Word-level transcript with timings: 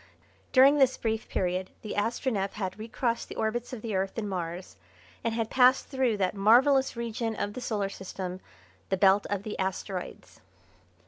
During 0.51 0.79
this 0.79 0.97
brief 0.97 1.29
period 1.29 1.69
the 1.83 1.93
Astronef 1.95 2.53
had 2.53 2.79
recrossed 2.79 3.29
the 3.29 3.35
orbits 3.35 3.71
of 3.71 3.83
the 3.83 3.93
Earth 3.95 4.17
and 4.17 4.27
Mars 4.27 4.75
and 5.23 5.35
had 5.35 5.51
passed 5.51 5.89
through 5.89 6.17
that 6.17 6.33
marvellous 6.33 6.95
region 6.95 7.35
of 7.35 7.53
the 7.53 7.61
Solar 7.61 7.89
System, 7.89 8.39
the 8.89 8.97
Belt 8.97 9.27
of 9.29 9.43
the 9.43 9.55
Asteroides. 9.59 10.39